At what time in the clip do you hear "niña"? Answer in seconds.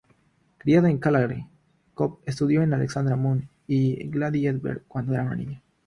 5.35-5.61